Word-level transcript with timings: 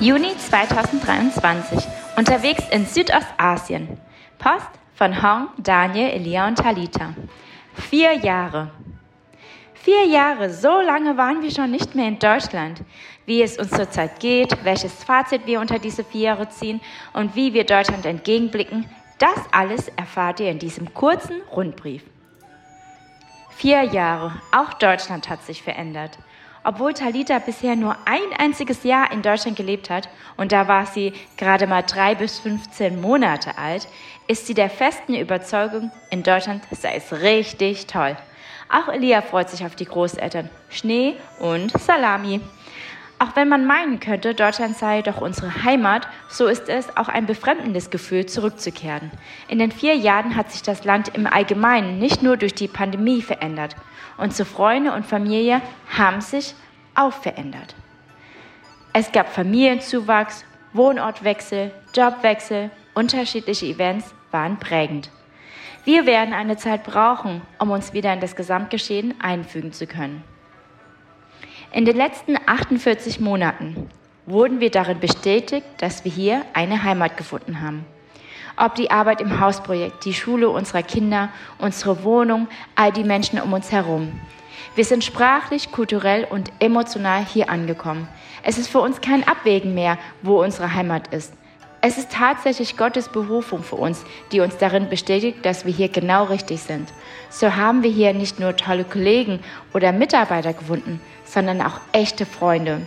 Juni 0.00 0.34
2023. 0.34 1.86
Unterwegs 2.16 2.64
in 2.70 2.86
Südostasien. 2.86 3.98
Post 4.38 4.70
von 4.94 5.22
Hong, 5.22 5.48
Daniel, 5.58 6.08
Elia 6.08 6.48
und 6.48 6.56
Talita. 6.56 7.12
Vier 7.74 8.14
Jahre. 8.14 8.70
Vier 9.74 10.06
Jahre, 10.06 10.48
so 10.48 10.80
lange 10.80 11.18
waren 11.18 11.42
wir 11.42 11.50
schon 11.50 11.70
nicht 11.70 11.94
mehr 11.94 12.08
in 12.08 12.18
Deutschland. 12.18 12.80
Wie 13.26 13.42
es 13.42 13.58
uns 13.58 13.72
zurzeit 13.72 14.20
geht, 14.20 14.64
welches 14.64 15.04
Fazit 15.04 15.42
wir 15.44 15.60
unter 15.60 15.78
diese 15.78 16.02
vier 16.02 16.30
Jahre 16.30 16.48
ziehen 16.48 16.80
und 17.12 17.36
wie 17.36 17.52
wir 17.52 17.64
Deutschland 17.64 18.06
entgegenblicken, 18.06 18.86
das 19.18 19.38
alles 19.52 19.88
erfahrt 19.88 20.40
ihr 20.40 20.50
in 20.50 20.58
diesem 20.58 20.94
kurzen 20.94 21.42
Rundbrief. 21.54 22.04
Vier 23.50 23.82
Jahre, 23.82 24.40
auch 24.50 24.72
Deutschland 24.72 25.28
hat 25.28 25.42
sich 25.42 25.62
verändert. 25.62 26.18
Obwohl 26.62 26.92
Talita 26.92 27.38
bisher 27.38 27.74
nur 27.74 27.96
ein 28.04 28.38
einziges 28.38 28.84
Jahr 28.84 29.10
in 29.12 29.22
Deutschland 29.22 29.56
gelebt 29.56 29.88
hat 29.88 30.08
und 30.36 30.52
da 30.52 30.68
war 30.68 30.84
sie 30.84 31.14
gerade 31.38 31.66
mal 31.66 31.82
drei 31.82 32.14
bis 32.14 32.38
15 32.38 33.00
Monate 33.00 33.56
alt, 33.56 33.88
ist 34.26 34.46
sie 34.46 34.54
der 34.54 34.68
festen 34.68 35.14
Überzeugung, 35.14 35.90
in 36.10 36.22
Deutschland 36.22 36.62
sei 36.70 36.96
es 36.96 37.12
richtig 37.22 37.86
toll. 37.86 38.16
Auch 38.68 38.88
Elia 38.92 39.22
freut 39.22 39.48
sich 39.48 39.64
auf 39.64 39.74
die 39.74 39.86
Großeltern, 39.86 40.50
Schnee 40.68 41.16
und 41.38 41.72
Salami. 41.80 42.40
Auch 43.20 43.36
wenn 43.36 43.48
man 43.48 43.66
meinen 43.66 44.00
könnte, 44.00 44.34
Deutschland 44.34 44.76
sei 44.76 45.02
doch 45.02 45.20
unsere 45.20 45.62
Heimat, 45.62 46.08
so 46.28 46.46
ist 46.46 46.68
es 46.68 46.96
auch 46.96 47.08
ein 47.08 47.26
befremdendes 47.26 47.90
Gefühl, 47.90 48.26
zurückzukehren. 48.26 49.12
In 49.46 49.58
den 49.58 49.70
vier 49.70 49.94
Jahren 49.94 50.34
hat 50.34 50.50
sich 50.50 50.62
das 50.62 50.84
Land 50.84 51.14
im 51.14 51.26
Allgemeinen 51.26 51.98
nicht 51.98 52.22
nur 52.22 52.36
durch 52.36 52.54
die 52.54 52.66
Pandemie 52.66 53.22
verändert, 53.22 53.76
Unsere 54.20 54.46
Freunde 54.46 54.92
und 54.92 55.06
Familie 55.06 55.62
haben 55.96 56.20
sich 56.20 56.54
auch 56.94 57.14
verändert. 57.14 57.74
Es 58.92 59.12
gab 59.12 59.32
Familienzuwachs, 59.32 60.44
Wohnortwechsel, 60.74 61.72
Jobwechsel, 61.94 62.70
unterschiedliche 62.92 63.64
Events 63.64 64.14
waren 64.30 64.58
prägend. 64.58 65.10
Wir 65.86 66.04
werden 66.04 66.34
eine 66.34 66.58
Zeit 66.58 66.84
brauchen, 66.84 67.40
um 67.58 67.70
uns 67.70 67.94
wieder 67.94 68.12
in 68.12 68.20
das 68.20 68.36
Gesamtgeschehen 68.36 69.14
einfügen 69.22 69.72
zu 69.72 69.86
können. 69.86 70.22
In 71.72 71.84
den 71.84 71.96
letzten 71.96 72.36
48 72.46 73.20
Monaten 73.20 73.88
wurden 74.26 74.60
wir 74.60 74.70
darin 74.70 75.00
bestätigt, 75.00 75.66
dass 75.78 76.04
wir 76.04 76.12
hier 76.12 76.42
eine 76.52 76.82
Heimat 76.82 77.16
gefunden 77.16 77.60
haben 77.60 77.84
ob 78.60 78.74
die 78.74 78.90
Arbeit 78.90 79.20
im 79.22 79.40
Hausprojekt, 79.40 80.04
die 80.04 80.12
Schule 80.12 80.50
unserer 80.50 80.82
Kinder, 80.82 81.30
unsere 81.58 82.04
Wohnung, 82.04 82.46
all 82.74 82.92
die 82.92 83.04
Menschen 83.04 83.40
um 83.40 83.52
uns 83.52 83.72
herum. 83.72 84.20
Wir 84.74 84.84
sind 84.84 85.02
sprachlich, 85.02 85.72
kulturell 85.72 86.26
und 86.28 86.52
emotional 86.60 87.24
hier 87.24 87.48
angekommen. 87.48 88.06
Es 88.42 88.58
ist 88.58 88.68
für 88.68 88.80
uns 88.80 89.00
kein 89.00 89.26
Abwägen 89.26 89.74
mehr, 89.74 89.98
wo 90.22 90.42
unsere 90.42 90.74
Heimat 90.74 91.08
ist. 91.08 91.32
Es 91.82 91.96
ist 91.96 92.12
tatsächlich 92.12 92.76
Gottes 92.76 93.08
Berufung 93.08 93.62
für 93.62 93.76
uns, 93.76 94.04
die 94.32 94.40
uns 94.40 94.58
darin 94.58 94.90
bestätigt, 94.90 95.38
dass 95.46 95.64
wir 95.64 95.72
hier 95.72 95.88
genau 95.88 96.24
richtig 96.24 96.60
sind. 96.60 96.92
So 97.30 97.56
haben 97.56 97.82
wir 97.82 97.90
hier 97.90 98.12
nicht 98.12 98.38
nur 98.38 98.54
tolle 98.54 98.84
Kollegen 98.84 99.40
oder 99.72 99.90
Mitarbeiter 99.92 100.52
gefunden, 100.52 101.00
sondern 101.24 101.62
auch 101.62 101.80
echte 101.92 102.26
Freunde. 102.26 102.82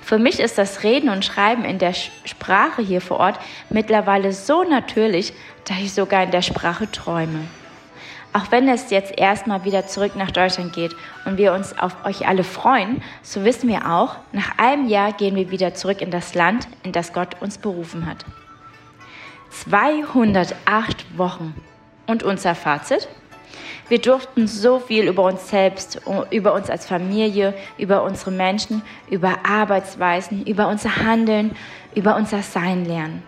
Für 0.00 0.18
mich 0.18 0.40
ist 0.40 0.56
das 0.56 0.82
Reden 0.82 1.10
und 1.10 1.26
Schreiben 1.26 1.64
in 1.64 1.78
der 1.78 1.92
Sprache 1.92 2.80
hier 2.80 3.02
vor 3.02 3.18
Ort 3.18 3.38
mittlerweile 3.68 4.32
so 4.32 4.62
natürlich, 4.62 5.34
dass 5.66 5.78
ich 5.78 5.92
sogar 5.92 6.22
in 6.22 6.30
der 6.30 6.42
Sprache 6.42 6.90
träume. 6.90 7.48
Auch 8.36 8.50
wenn 8.50 8.68
es 8.68 8.90
jetzt 8.90 9.16
erstmal 9.16 9.62
wieder 9.62 9.86
zurück 9.86 10.16
nach 10.16 10.32
Deutschland 10.32 10.72
geht 10.72 10.96
und 11.24 11.36
wir 11.36 11.52
uns 11.52 11.78
auf 11.78 12.04
euch 12.04 12.26
alle 12.26 12.42
freuen, 12.42 13.00
so 13.22 13.44
wissen 13.44 13.68
wir 13.68 13.88
auch, 13.88 14.16
nach 14.32 14.58
einem 14.58 14.88
Jahr 14.88 15.12
gehen 15.12 15.36
wir 15.36 15.52
wieder 15.52 15.74
zurück 15.74 16.00
in 16.02 16.10
das 16.10 16.34
Land, 16.34 16.66
in 16.82 16.90
das 16.90 17.12
Gott 17.12 17.40
uns 17.40 17.58
berufen 17.58 18.06
hat. 18.06 18.24
208 19.50 21.16
Wochen. 21.16 21.54
Und 22.08 22.24
unser 22.24 22.56
Fazit? 22.56 23.08
Wir 23.88 24.00
durften 24.00 24.48
so 24.48 24.80
viel 24.80 25.06
über 25.06 25.22
uns 25.22 25.48
selbst, 25.48 26.00
über 26.30 26.54
uns 26.54 26.68
als 26.68 26.86
Familie, 26.86 27.54
über 27.78 28.02
unsere 28.02 28.32
Menschen, 28.32 28.82
über 29.08 29.38
Arbeitsweisen, 29.48 30.44
über 30.44 30.66
unser 30.66 30.96
Handeln, 30.96 31.54
über 31.94 32.16
unser 32.16 32.42
Sein 32.42 32.84
lernen. 32.84 33.22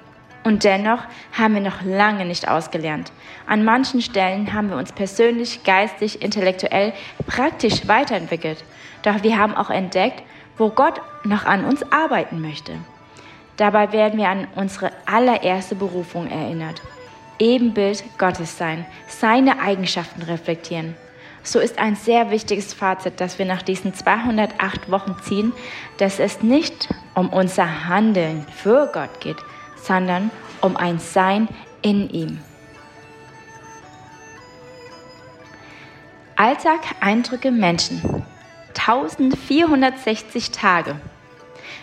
Und 0.46 0.62
dennoch 0.62 1.00
haben 1.36 1.54
wir 1.54 1.60
noch 1.60 1.82
lange 1.82 2.24
nicht 2.24 2.46
ausgelernt. 2.46 3.10
An 3.48 3.64
manchen 3.64 4.00
Stellen 4.00 4.52
haben 4.52 4.70
wir 4.70 4.76
uns 4.76 4.92
persönlich, 4.92 5.64
geistig, 5.64 6.22
intellektuell, 6.22 6.92
praktisch 7.26 7.88
weiterentwickelt. 7.88 8.62
Doch 9.02 9.24
wir 9.24 9.38
haben 9.38 9.56
auch 9.56 9.70
entdeckt, 9.70 10.22
wo 10.56 10.70
Gott 10.70 11.00
noch 11.24 11.46
an 11.46 11.64
uns 11.64 11.82
arbeiten 11.90 12.40
möchte. 12.40 12.78
Dabei 13.56 13.90
werden 13.90 14.20
wir 14.20 14.28
an 14.28 14.46
unsere 14.54 14.92
allererste 15.04 15.74
Berufung 15.74 16.30
erinnert. 16.30 16.80
Ebenbild 17.40 18.04
Gottes 18.16 18.56
sein, 18.56 18.86
seine 19.08 19.58
Eigenschaften 19.58 20.22
reflektieren. 20.22 20.94
So 21.42 21.58
ist 21.58 21.80
ein 21.80 21.96
sehr 21.96 22.30
wichtiges 22.30 22.72
Fazit, 22.72 23.14
das 23.20 23.40
wir 23.40 23.46
nach 23.46 23.62
diesen 23.62 23.94
208 23.94 24.92
Wochen 24.92 25.16
ziehen, 25.22 25.52
dass 25.98 26.20
es 26.20 26.44
nicht 26.44 26.88
um 27.16 27.30
unser 27.30 27.88
Handeln 27.88 28.46
für 28.54 28.88
Gott 28.92 29.20
geht, 29.20 29.38
sondern 29.86 30.30
um 30.60 30.76
ein 30.76 30.98
Sein 30.98 31.48
in 31.82 32.10
ihm. 32.10 32.40
Alltag, 36.36 36.80
Eindrücke, 37.00 37.50
Menschen. 37.50 38.24
1460 38.74 40.50
Tage. 40.50 40.96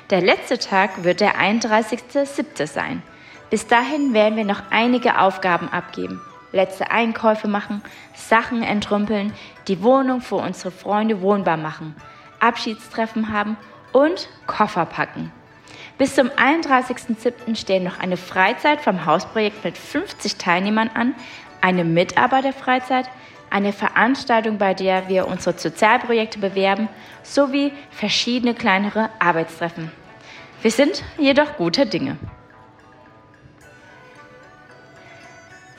Der 0.09 0.21
letzte 0.21 0.59
Tag 0.59 1.03
wird 1.03 1.21
der 1.21 1.35
31.07. 1.35 2.67
sein. 2.67 3.01
Bis 3.49 3.67
dahin 3.67 4.13
werden 4.13 4.35
wir 4.35 4.45
noch 4.45 4.61
einige 4.69 5.19
Aufgaben 5.19 5.69
abgeben. 5.69 6.21
Letzte 6.51 6.91
Einkäufe 6.91 7.47
machen, 7.47 7.81
Sachen 8.13 8.61
entrümpeln, 8.61 9.33
die 9.67 9.81
Wohnung 9.81 10.21
für 10.21 10.35
unsere 10.35 10.69
Freunde 10.69 11.21
wohnbar 11.21 11.57
machen, 11.57 11.95
Abschiedstreffen 12.39 13.33
haben 13.33 13.57
und 13.91 14.29
Koffer 14.45 14.85
packen. 14.85 15.31
Bis 15.97 16.15
zum 16.15 16.29
31.07. 16.29 17.55
stehen 17.55 17.83
noch 17.83 17.99
eine 17.99 18.17
Freizeit 18.17 18.81
vom 18.81 19.05
Hausprojekt 19.05 19.63
mit 19.63 19.77
50 19.77 20.37
Teilnehmern 20.37 20.89
an, 20.93 21.13
eine 21.61 21.83
Mitarbeiterfreizeit, 21.83 23.09
eine 23.49 23.71
Veranstaltung, 23.71 24.57
bei 24.57 24.73
der 24.73 25.07
wir 25.07 25.27
unsere 25.27 25.57
Sozialprojekte 25.57 26.39
bewerben, 26.39 26.89
sowie 27.21 27.71
verschiedene 27.91 28.55
kleinere 28.55 29.11
Arbeitstreffen. 29.19 29.91
Wir 30.63 30.71
sind 30.71 31.03
jedoch 31.17 31.57
guter 31.57 31.85
Dinge. 31.85 32.17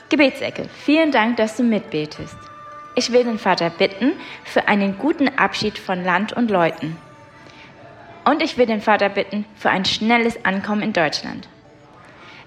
Gebetsecke, 0.09 0.69
vielen 0.85 1.11
Dank, 1.11 1.35
dass 1.37 1.57
du 1.57 1.63
mitbetest. 1.63 2.37
Ich 2.95 3.11
will 3.11 3.25
den 3.25 3.39
Vater 3.39 3.69
bitten 3.69 4.13
für 4.45 4.69
einen 4.69 4.97
guten 4.97 5.27
Abschied 5.37 5.77
von 5.77 6.03
Land 6.05 6.31
und 6.31 6.49
Leuten. 6.49 6.95
Und 8.25 8.41
ich 8.41 8.57
will 8.57 8.65
den 8.65 8.81
Vater 8.81 9.09
bitten 9.09 9.45
für 9.55 9.69
ein 9.69 9.85
schnelles 9.85 10.43
Ankommen 10.43 10.81
in 10.81 10.93
Deutschland. 10.93 11.47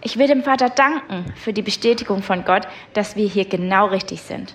Ich 0.00 0.18
will 0.18 0.26
dem 0.26 0.42
Vater 0.42 0.68
danken 0.68 1.32
für 1.36 1.52
die 1.52 1.62
Bestätigung 1.62 2.22
von 2.22 2.44
Gott, 2.44 2.68
dass 2.94 3.16
wir 3.16 3.26
hier 3.26 3.44
genau 3.44 3.86
richtig 3.86 4.22
sind. 4.22 4.54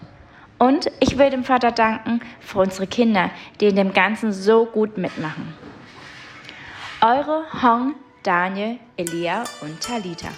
Und 0.59 0.91
ich 0.99 1.17
will 1.17 1.29
dem 1.29 1.43
Vater 1.43 1.71
danken 1.71 2.21
für 2.39 2.59
unsere 2.59 2.87
Kinder, 2.87 3.31
die 3.59 3.67
in 3.67 3.75
dem 3.75 3.93
Ganzen 3.93 4.31
so 4.31 4.65
gut 4.65 4.97
mitmachen. 4.97 5.53
Eure 7.01 7.43
Hong, 7.61 7.95
Daniel, 8.23 8.79
Elia 8.95 9.43
und 9.61 9.81
Talita. 9.81 10.29